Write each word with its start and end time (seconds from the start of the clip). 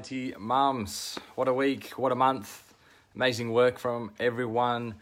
Mums, 0.00 1.18
what 1.34 1.46
a 1.46 1.52
week, 1.52 1.90
what 1.96 2.10
a 2.10 2.14
month. 2.14 2.72
Amazing 3.14 3.52
work 3.52 3.78
from 3.78 4.12
everyone. 4.18 4.94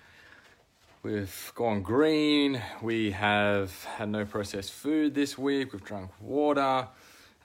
We've 1.04 1.52
gone 1.54 1.82
green. 1.82 2.60
We 2.82 3.12
have 3.12 3.84
had 3.84 4.08
no 4.08 4.24
processed 4.24 4.72
food 4.72 5.14
this 5.14 5.38
week. 5.38 5.72
We've 5.72 5.84
drunk 5.84 6.10
water. 6.20 6.88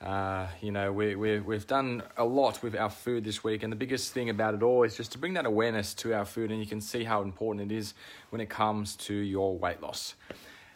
Uh, 0.02 0.48
you 0.60 0.72
know, 0.72 0.92
we, 0.92 1.14
we, 1.14 1.38
we've 1.38 1.66
done 1.68 2.02
a 2.16 2.24
lot 2.24 2.60
with 2.60 2.74
our 2.74 2.90
food 2.90 3.22
this 3.22 3.44
week. 3.44 3.62
And 3.62 3.70
the 3.70 3.76
biggest 3.76 4.12
thing 4.12 4.30
about 4.30 4.54
it 4.54 4.62
all 4.64 4.82
is 4.82 4.96
just 4.96 5.12
to 5.12 5.18
bring 5.18 5.34
that 5.34 5.46
awareness 5.46 5.94
to 5.94 6.12
our 6.12 6.24
food. 6.24 6.50
And 6.50 6.58
you 6.58 6.66
can 6.66 6.80
see 6.80 7.04
how 7.04 7.22
important 7.22 7.70
it 7.70 7.76
is 7.76 7.94
when 8.30 8.40
it 8.40 8.48
comes 8.48 8.96
to 8.96 9.14
your 9.14 9.56
weight 9.56 9.80
loss. 9.80 10.16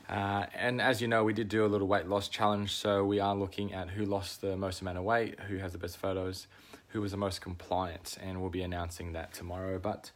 Uh, 0.08 0.46
and 0.54 0.80
as 0.80 1.02
you 1.02 1.08
know, 1.08 1.22
we 1.22 1.32
did 1.32 1.48
do 1.48 1.64
a 1.64 1.68
little 1.68 1.86
weight 1.86 2.06
loss 2.06 2.28
challenge. 2.28 2.72
So 2.74 3.04
we 3.04 3.20
are 3.20 3.34
looking 3.34 3.74
at 3.74 3.90
who 3.90 4.04
lost 4.04 4.40
the 4.40 4.56
most 4.56 4.80
amount 4.80 4.98
of 4.98 5.04
weight, 5.04 5.38
who 5.40 5.56
has 5.58 5.72
the 5.72 5.78
best 5.78 5.98
photos, 5.98 6.46
who 6.88 7.00
was 7.00 7.10
the 7.10 7.18
most 7.18 7.40
compliant. 7.40 8.16
And 8.22 8.40
we'll 8.40 8.50
be 8.50 8.62
announcing 8.62 9.12
that 9.12 9.34
tomorrow. 9.34 9.78
But 9.78 10.10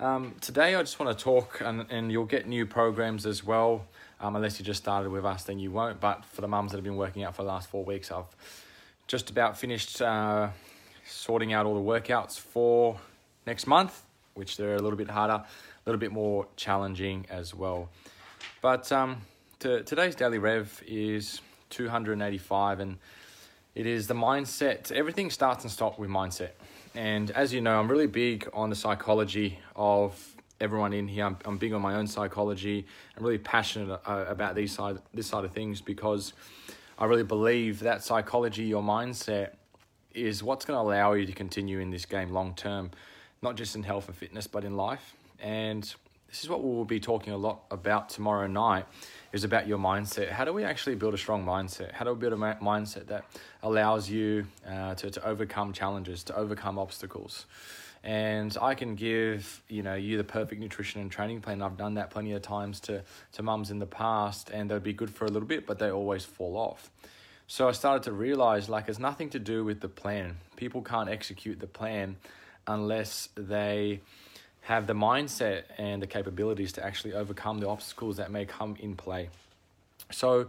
um, 0.00 0.34
today, 0.40 0.74
I 0.74 0.82
just 0.82 0.98
want 0.98 1.16
to 1.16 1.24
talk, 1.24 1.60
and, 1.60 1.86
and 1.90 2.10
you'll 2.10 2.24
get 2.24 2.48
new 2.48 2.66
programs 2.66 3.26
as 3.26 3.44
well. 3.44 3.86
Um, 4.20 4.34
unless 4.34 4.58
you 4.58 4.64
just 4.64 4.82
started 4.82 5.10
with 5.10 5.24
us, 5.24 5.44
then 5.44 5.58
you 5.58 5.70
won't. 5.70 6.00
But 6.00 6.24
for 6.24 6.40
the 6.40 6.48
mums 6.48 6.72
that 6.72 6.78
have 6.78 6.84
been 6.84 6.96
working 6.96 7.22
out 7.22 7.36
for 7.36 7.42
the 7.42 7.48
last 7.48 7.68
four 7.68 7.84
weeks, 7.84 8.10
I've 8.10 8.24
just 9.06 9.30
about 9.30 9.58
finished 9.58 10.02
uh, 10.02 10.48
sorting 11.06 11.52
out 11.52 11.66
all 11.66 11.74
the 11.74 11.80
workouts 11.80 12.38
for 12.38 12.98
next 13.46 13.66
month, 13.66 14.02
which 14.34 14.56
they're 14.56 14.76
a 14.76 14.82
little 14.82 14.96
bit 14.96 15.10
harder, 15.10 15.34
a 15.34 15.46
little 15.86 15.98
bit 15.98 16.12
more 16.12 16.46
challenging 16.56 17.26
as 17.30 17.54
well. 17.54 17.88
But 18.60 18.90
um, 18.92 19.22
to, 19.60 19.82
today's 19.82 20.14
daily 20.14 20.38
rev 20.38 20.82
is 20.86 21.40
285, 21.68 22.80
and 22.80 22.96
it 23.74 23.86
is 23.86 24.06
the 24.06 24.14
mindset. 24.14 24.90
Everything 24.90 25.30
starts 25.30 25.64
and 25.64 25.70
stops 25.70 25.98
with 25.98 26.08
mindset. 26.08 26.50
And 26.94 27.30
as 27.32 27.52
you 27.52 27.60
know, 27.60 27.78
I'm 27.78 27.88
really 27.88 28.06
big 28.06 28.48
on 28.54 28.70
the 28.70 28.76
psychology 28.76 29.58
of 29.76 30.34
everyone 30.60 30.94
in 30.94 31.06
here. 31.06 31.26
I'm, 31.26 31.36
I'm 31.44 31.58
big 31.58 31.74
on 31.74 31.82
my 31.82 31.94
own 31.94 32.06
psychology. 32.06 32.86
I'm 33.16 33.22
really 33.22 33.38
passionate 33.38 34.00
uh, 34.06 34.24
about 34.28 34.54
these 34.54 34.72
side 34.72 34.98
this 35.12 35.26
side 35.26 35.44
of 35.44 35.52
things 35.52 35.80
because 35.80 36.32
I 36.98 37.04
really 37.04 37.22
believe 37.22 37.80
that 37.80 38.02
psychology, 38.02 38.64
your 38.64 38.82
mindset, 38.82 39.56
is 40.14 40.42
what's 40.42 40.64
going 40.64 40.78
to 40.78 40.82
allow 40.82 41.12
you 41.12 41.26
to 41.26 41.32
continue 41.32 41.80
in 41.80 41.90
this 41.90 42.06
game 42.06 42.32
long 42.32 42.54
term, 42.54 42.90
not 43.42 43.56
just 43.56 43.76
in 43.76 43.82
health 43.82 44.08
and 44.08 44.16
fitness, 44.16 44.46
but 44.46 44.64
in 44.64 44.76
life. 44.76 45.14
And 45.38 45.94
this 46.30 46.44
is 46.44 46.48
what 46.48 46.62
we 46.62 46.70
will 46.70 46.84
be 46.84 47.00
talking 47.00 47.32
a 47.32 47.36
lot 47.36 47.62
about 47.70 48.08
tomorrow 48.08 48.46
night 48.46 48.86
is 49.32 49.42
about 49.42 49.66
your 49.66 49.78
mindset. 49.78 50.30
How 50.30 50.44
do 50.44 50.52
we 50.52 50.62
actually 50.62 50.94
build 50.94 51.12
a 51.12 51.18
strong 51.18 51.44
mindset? 51.44 51.92
How 51.92 52.04
do 52.04 52.12
we 52.12 52.18
build 52.18 52.32
a 52.32 52.36
mindset 52.36 53.08
that 53.08 53.24
allows 53.62 54.08
you 54.08 54.46
uh, 54.66 54.94
to, 54.94 55.10
to 55.10 55.26
overcome 55.26 55.72
challenges, 55.72 56.22
to 56.24 56.36
overcome 56.36 56.78
obstacles? 56.78 57.46
And 58.04 58.56
I 58.62 58.74
can 58.76 58.94
give 58.94 59.60
you 59.68 59.82
know 59.82 59.94
you 59.94 60.16
the 60.16 60.24
perfect 60.24 60.60
nutrition 60.60 61.00
and 61.00 61.10
training 61.10 61.40
plan. 61.40 61.60
I've 61.60 61.76
done 61.76 61.94
that 61.94 62.10
plenty 62.10 62.32
of 62.32 62.42
times 62.42 62.80
to 62.80 63.02
to 63.32 63.42
mums 63.42 63.70
in 63.70 63.78
the 63.78 63.86
past, 63.86 64.50
and 64.50 64.70
they'd 64.70 64.82
be 64.82 64.92
good 64.92 65.10
for 65.10 65.24
a 65.26 65.28
little 65.28 65.48
bit, 65.48 65.66
but 65.66 65.78
they 65.78 65.90
always 65.90 66.24
fall 66.24 66.56
off. 66.56 66.90
So 67.46 67.68
I 67.68 67.72
started 67.72 68.04
to 68.04 68.12
realize 68.12 68.68
like 68.68 68.88
it's 68.88 69.00
nothing 69.00 69.30
to 69.30 69.38
do 69.38 69.64
with 69.64 69.80
the 69.80 69.88
plan. 69.88 70.36
People 70.56 70.80
can't 70.80 71.10
execute 71.10 71.58
the 71.58 71.66
plan 71.66 72.16
unless 72.66 73.28
they 73.34 74.00
have 74.62 74.86
the 74.86 74.94
mindset 74.94 75.64
and 75.78 76.00
the 76.00 76.06
capabilities 76.06 76.72
to 76.72 76.84
actually 76.84 77.14
overcome 77.14 77.58
the 77.58 77.68
obstacles 77.68 78.16
that 78.18 78.30
may 78.30 78.44
come 78.44 78.76
in 78.80 78.94
play. 78.94 79.30
So, 80.10 80.48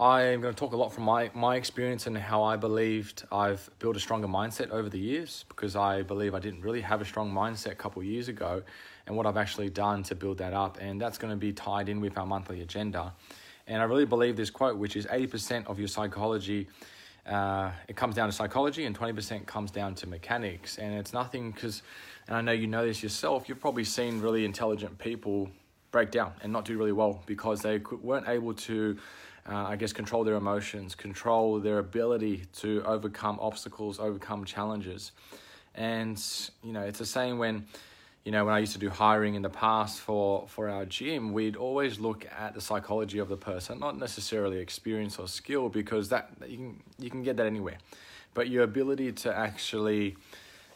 I'm 0.00 0.40
going 0.40 0.54
to 0.54 0.58
talk 0.58 0.72
a 0.72 0.78
lot 0.78 0.94
from 0.94 1.04
my, 1.04 1.30
my 1.34 1.56
experience 1.56 2.06
and 2.06 2.16
how 2.16 2.42
I 2.42 2.56
believed 2.56 3.24
I've 3.30 3.68
built 3.80 3.96
a 3.96 4.00
stronger 4.00 4.26
mindset 4.26 4.70
over 4.70 4.88
the 4.88 4.98
years 4.98 5.44
because 5.50 5.76
I 5.76 6.00
believe 6.00 6.34
I 6.34 6.38
didn't 6.38 6.62
really 6.62 6.80
have 6.80 7.02
a 7.02 7.04
strong 7.04 7.30
mindset 7.30 7.72
a 7.72 7.74
couple 7.74 8.02
years 8.02 8.28
ago 8.28 8.62
and 9.06 9.14
what 9.14 9.26
I've 9.26 9.36
actually 9.36 9.68
done 9.68 10.02
to 10.04 10.14
build 10.14 10.38
that 10.38 10.54
up. 10.54 10.78
And 10.80 10.98
that's 10.98 11.18
going 11.18 11.32
to 11.32 11.36
be 11.36 11.52
tied 11.52 11.90
in 11.90 12.00
with 12.00 12.16
our 12.16 12.24
monthly 12.24 12.62
agenda. 12.62 13.12
And 13.66 13.82
I 13.82 13.84
really 13.84 14.06
believe 14.06 14.36
this 14.36 14.48
quote, 14.48 14.78
which 14.78 14.96
is 14.96 15.04
80% 15.04 15.66
of 15.66 15.78
your 15.78 15.88
psychology, 15.88 16.66
uh, 17.30 17.70
it 17.88 17.96
comes 17.96 18.14
down 18.14 18.28
to 18.28 18.32
psychology 18.34 18.84
and 18.84 18.98
20% 18.98 19.46
comes 19.46 19.70
down 19.70 19.94
to 19.94 20.06
mechanics. 20.06 20.78
And 20.78 20.94
it's 20.94 21.12
nothing 21.12 21.52
because 21.52 21.82
and 22.30 22.36
I 22.36 22.42
know 22.42 22.52
you 22.52 22.68
know 22.68 22.86
this 22.86 23.02
yourself, 23.02 23.48
you've 23.48 23.60
probably 23.60 23.82
seen 23.82 24.20
really 24.20 24.44
intelligent 24.44 24.98
people 24.98 25.50
break 25.90 26.12
down 26.12 26.32
and 26.42 26.52
not 26.52 26.64
do 26.64 26.78
really 26.78 26.92
well 26.92 27.22
because 27.26 27.60
they 27.60 27.78
weren't 28.02 28.28
able 28.28 28.54
to, 28.54 28.96
uh, 29.50 29.54
I 29.54 29.74
guess, 29.74 29.92
control 29.92 30.22
their 30.22 30.36
emotions, 30.36 30.94
control 30.94 31.58
their 31.58 31.78
ability 31.78 32.44
to 32.58 32.84
overcome 32.86 33.38
obstacles, 33.40 33.98
overcome 33.98 34.44
challenges. 34.44 35.10
And, 35.74 36.22
you 36.62 36.72
know, 36.72 36.82
it's 36.82 37.00
the 37.00 37.06
same 37.06 37.38
when, 37.38 37.66
you 38.24 38.32
know, 38.32 38.44
when 38.44 38.54
I 38.54 38.58
used 38.58 38.74
to 38.74 38.78
do 38.78 38.90
hiring 38.90 39.34
in 39.34 39.42
the 39.42 39.50
past 39.50 40.00
for, 40.00 40.46
for 40.46 40.68
our 40.68 40.84
gym, 40.84 41.32
we'd 41.32 41.56
always 41.56 41.98
look 41.98 42.26
at 42.38 42.54
the 42.54 42.60
psychology 42.60 43.18
of 43.18 43.28
the 43.28 43.36
person, 43.36 43.78
not 43.78 43.98
necessarily 43.98 44.58
experience 44.58 45.18
or 45.18 45.26
skill, 45.26 45.68
because 45.70 46.10
that 46.10 46.30
you 46.46 46.56
can, 46.56 46.82
you 46.98 47.10
can 47.10 47.22
get 47.22 47.38
that 47.38 47.46
anywhere. 47.46 47.78
But 48.34 48.48
your 48.48 48.62
ability 48.64 49.12
to 49.12 49.34
actually 49.34 50.16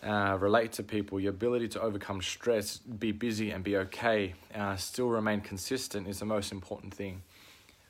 uh, 0.03 0.39
relate 0.41 0.73
to 0.73 0.83
people, 0.83 1.21
your 1.21 1.31
ability 1.31 1.69
to 1.69 1.83
overcome 1.83 2.23
stress, 2.23 2.79
be 2.79 3.13
busy 3.13 3.51
and 3.51 3.63
be 3.63 3.77
okay, 3.77 4.35
uh, 4.55 4.77
still 4.77 5.09
remain 5.09 5.41
consistent 5.41 6.09
is 6.09 6.19
the 6.19 6.25
most 6.25 6.51
important 6.51 6.95
thing. 6.95 7.23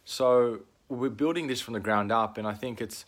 So 0.04 0.60
we're 0.88 1.10
building 1.10 1.46
this 1.46 1.60
from 1.60 1.74
the 1.74 1.80
ground 1.80 2.10
up, 2.10 2.38
and 2.38 2.46
I 2.46 2.54
think 2.54 2.80
it's, 2.80 3.04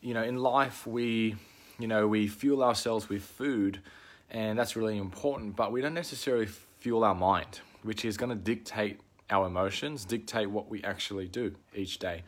you 0.00 0.14
know, 0.14 0.22
in 0.22 0.38
life 0.38 0.86
we, 0.86 1.36
you 1.78 1.86
know, 1.86 2.08
we 2.08 2.26
fuel 2.26 2.62
ourselves 2.62 3.08
with 3.08 3.22
food, 3.22 3.80
and 4.30 4.58
that's 4.58 4.76
really 4.76 4.98
important. 4.98 5.56
But 5.56 5.72
we 5.72 5.80
don't 5.80 5.94
necessarily 5.94 6.46
fuel 6.78 7.04
our 7.04 7.14
mind, 7.14 7.60
which 7.82 8.04
is 8.04 8.16
going 8.16 8.30
to 8.30 8.36
dictate 8.36 9.00
our 9.30 9.46
emotions, 9.46 10.04
dictate 10.04 10.50
what 10.50 10.68
we 10.68 10.82
actually 10.82 11.28
do 11.28 11.54
each 11.74 11.98
day. 11.98 12.22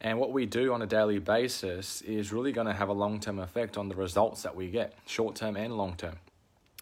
And 0.00 0.18
what 0.18 0.32
we 0.32 0.44
do 0.44 0.72
on 0.74 0.82
a 0.82 0.86
daily 0.86 1.18
basis 1.18 2.02
is 2.02 2.32
really 2.32 2.52
going 2.52 2.66
to 2.66 2.72
have 2.72 2.88
a 2.88 2.92
long 2.92 3.20
term 3.20 3.38
effect 3.38 3.78
on 3.78 3.88
the 3.88 3.94
results 3.94 4.42
that 4.42 4.54
we 4.54 4.68
get, 4.68 4.94
short 5.06 5.34
term 5.36 5.56
and 5.56 5.76
long 5.76 5.94
term. 5.96 6.16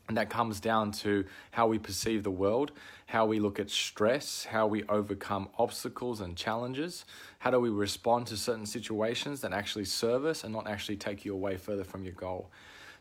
And 0.09 0.17
that 0.17 0.29
comes 0.29 0.59
down 0.59 0.91
to 0.93 1.25
how 1.53 1.69
we 1.69 1.79
perceive 1.79 2.25
the 2.25 2.31
world, 2.31 2.73
how 3.07 3.25
we 3.25 3.39
look 3.39 3.61
at 3.61 3.71
stress, 3.71 4.45
how 4.45 4.67
we 4.67 4.83
overcome 4.89 5.49
obstacles 5.59 6.21
and 6.21 6.37
challenges, 6.37 7.05
how 7.39 7.51
do 7.53 7.61
we 7.61 7.71
respond 7.71 8.27
to 8.27 8.37
certain 8.37 8.67
situations 8.67 9.41
that 9.43 9.53
actually 9.53 9.85
serve 9.85 10.25
us 10.25 10.43
and 10.43 10.53
not 10.53 10.67
actually 10.69 10.97
take 10.97 11.25
you 11.25 11.33
away 11.33 11.57
further 11.57 11.85
from 11.85 12.03
your 12.03 12.15
goal. 12.15 12.51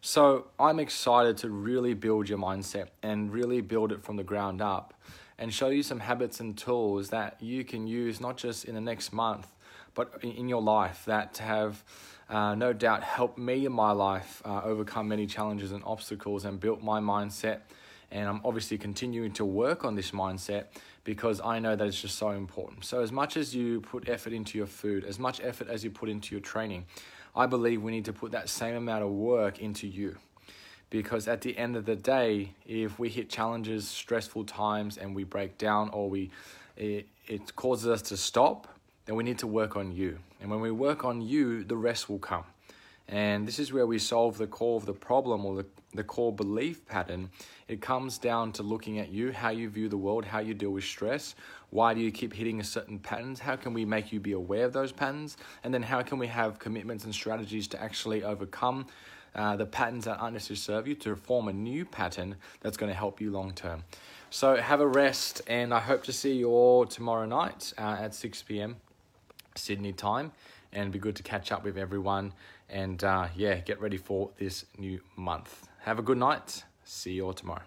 So 0.03 0.47
I'm 0.59 0.79
excited 0.79 1.37
to 1.37 1.51
really 1.51 1.93
build 1.93 2.27
your 2.27 2.39
mindset 2.39 2.87
and 3.03 3.31
really 3.31 3.61
build 3.61 3.91
it 3.91 4.03
from 4.03 4.15
the 4.15 4.23
ground 4.23 4.59
up 4.59 4.95
and 5.37 5.53
show 5.53 5.69
you 5.69 5.83
some 5.83 5.99
habits 5.99 6.39
and 6.39 6.57
tools 6.57 7.09
that 7.11 7.37
you 7.39 7.63
can 7.63 7.85
use 7.85 8.19
not 8.19 8.35
just 8.35 8.65
in 8.65 8.73
the 8.73 8.81
next 8.81 9.13
month, 9.13 9.45
but 9.93 10.11
in 10.23 10.49
your 10.49 10.61
life 10.61 11.05
that 11.05 11.37
have 11.37 11.83
uh, 12.31 12.55
no 12.55 12.73
doubt 12.73 13.03
helped 13.03 13.37
me 13.37 13.67
in 13.67 13.71
my 13.71 13.91
life 13.91 14.41
uh, 14.43 14.61
overcome 14.63 15.07
many 15.07 15.27
challenges 15.27 15.71
and 15.71 15.83
obstacles 15.85 16.45
and 16.45 16.59
built 16.59 16.81
my 16.81 16.99
mindset. 16.99 17.59
And 18.11 18.27
I'm 18.27 18.41
obviously 18.43 18.77
continuing 18.77 19.31
to 19.33 19.45
work 19.45 19.85
on 19.85 19.95
this 19.95 20.11
mindset 20.11 20.65
because 21.03 21.39
I 21.41 21.59
know 21.59 21.75
that 21.75 21.87
it's 21.87 22.01
just 22.01 22.17
so 22.17 22.31
important. 22.31 22.83
So, 22.85 23.01
as 23.01 23.11
much 23.11 23.37
as 23.37 23.55
you 23.55 23.81
put 23.81 24.09
effort 24.09 24.33
into 24.33 24.57
your 24.57 24.67
food, 24.67 25.05
as 25.05 25.17
much 25.17 25.39
effort 25.41 25.69
as 25.69 25.83
you 25.83 25.91
put 25.91 26.09
into 26.09 26.35
your 26.35 26.41
training, 26.41 26.85
I 27.35 27.45
believe 27.45 27.81
we 27.81 27.91
need 27.91 28.05
to 28.05 28.13
put 28.13 28.31
that 28.31 28.49
same 28.49 28.75
amount 28.75 29.03
of 29.03 29.11
work 29.11 29.59
into 29.59 29.87
you. 29.87 30.17
Because 30.89 31.29
at 31.29 31.39
the 31.39 31.57
end 31.57 31.77
of 31.77 31.85
the 31.85 31.95
day, 31.95 32.53
if 32.67 32.99
we 32.99 33.07
hit 33.07 33.29
challenges, 33.29 33.87
stressful 33.87 34.43
times, 34.43 34.97
and 34.97 35.15
we 35.15 35.23
break 35.23 35.57
down 35.57 35.89
or 35.89 36.09
we 36.09 36.31
it, 36.75 37.07
it 37.27 37.55
causes 37.55 37.87
us 37.87 38.01
to 38.03 38.17
stop, 38.17 38.67
then 39.05 39.15
we 39.15 39.23
need 39.23 39.39
to 39.39 39.47
work 39.47 39.75
on 39.75 39.91
you. 39.91 40.19
And 40.41 40.49
when 40.49 40.59
we 40.59 40.71
work 40.71 41.05
on 41.05 41.21
you, 41.21 41.63
the 41.63 41.77
rest 41.77 42.09
will 42.09 42.19
come. 42.19 42.43
And 43.07 43.47
this 43.47 43.59
is 43.59 43.73
where 43.73 43.85
we 43.85 43.99
solve 43.99 44.37
the 44.37 44.47
core 44.47 44.77
of 44.77 44.85
the 44.85 44.93
problem 44.93 45.45
or 45.45 45.55
the, 45.55 45.65
the 45.93 46.03
core 46.03 46.31
belief 46.31 46.85
pattern. 46.85 47.29
It 47.67 47.81
comes 47.81 48.17
down 48.17 48.53
to 48.53 48.63
looking 48.63 48.99
at 48.99 49.09
you, 49.09 49.31
how 49.31 49.49
you 49.49 49.69
view 49.69 49.89
the 49.89 49.97
world, 49.97 50.23
how 50.23 50.39
you 50.39 50.53
deal 50.53 50.71
with 50.71 50.85
stress. 50.85 51.35
Why 51.69 51.93
do 51.93 51.99
you 51.99 52.11
keep 52.11 52.33
hitting 52.33 52.61
certain 52.63 52.99
patterns? 52.99 53.39
How 53.39 53.55
can 53.55 53.73
we 53.73 53.83
make 53.83 54.13
you 54.13 54.19
be 54.19 54.31
aware 54.31 54.65
of 54.65 54.73
those 54.73 54.91
patterns? 54.91 55.37
And 55.63 55.73
then 55.73 55.83
how 55.83 56.01
can 56.01 56.17
we 56.17 56.27
have 56.27 56.59
commitments 56.59 57.03
and 57.03 57.13
strategies 57.13 57.67
to 57.69 57.81
actually 57.81 58.23
overcome 58.23 58.85
uh, 59.35 59.55
the 59.55 59.65
patterns 59.65 60.05
that 60.05 60.17
aren't 60.17 60.33
necessarily 60.33 60.59
serve 60.59 60.87
you 60.87 60.95
to 60.95 61.15
form 61.15 61.47
a 61.47 61.53
new 61.53 61.85
pattern 61.85 62.35
that's 62.59 62.77
going 62.77 62.91
to 62.91 62.97
help 62.97 63.21
you 63.21 63.31
long 63.31 63.53
term. 63.53 63.83
So 64.29 64.55
have 64.55 64.81
a 64.81 64.87
rest, 64.87 65.41
and 65.47 65.73
I 65.73 65.79
hope 65.79 66.03
to 66.03 66.13
see 66.13 66.33
you 66.33 66.49
all 66.49 66.85
tomorrow 66.85 67.25
night 67.25 67.73
uh, 67.77 67.97
at 67.99 68.15
6 68.15 68.43
p.m. 68.43 68.77
Sydney 69.55 69.93
time, 69.93 70.31
and 70.73 70.91
be 70.91 70.99
good 70.99 71.15
to 71.17 71.23
catch 71.23 71.51
up 71.51 71.63
with 71.63 71.77
everyone. 71.77 72.33
And 72.69 73.03
uh, 73.03 73.27
yeah, 73.35 73.55
get 73.55 73.81
ready 73.81 73.97
for 73.97 74.29
this 74.37 74.65
new 74.77 75.01
month. 75.15 75.67
Have 75.81 75.99
a 75.99 76.03
good 76.03 76.17
night. 76.17 76.63
See 76.83 77.13
you 77.13 77.25
all 77.25 77.33
tomorrow. 77.33 77.63